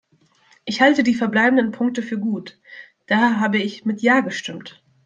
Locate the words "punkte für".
1.71-2.17